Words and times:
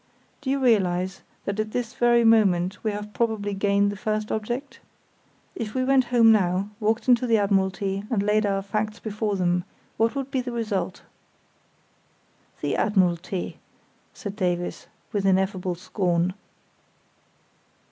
"Do 0.41 0.49
you 0.49 0.57
realise 0.57 1.21
that 1.45 1.59
at 1.59 1.73
this 1.73 1.93
very 1.93 2.23
moment 2.23 2.83
we 2.83 2.89
have 2.89 3.13
probably 3.13 3.53
gained 3.53 3.91
the 3.91 3.95
first 3.95 4.31
object? 4.31 4.79
If 5.53 5.75
we 5.75 5.83
went 5.83 6.05
home 6.05 6.31
now, 6.31 6.71
walked 6.79 7.07
into 7.07 7.27
the 7.27 7.37
Admiralty 7.37 8.05
and 8.09 8.23
laid 8.23 8.43
our 8.43 8.63
facts 8.63 8.97
before 8.97 9.35
them, 9.35 9.63
what 9.97 10.15
would 10.15 10.31
be 10.31 10.41
the 10.41 10.51
result?" 10.51 11.03
"The 12.61 12.75
Admiralty!" 12.75 13.59
said 14.11 14.35
Davies, 14.35 14.87
with 15.11 15.23
ineffable 15.23 15.75
scorn. 15.75 16.33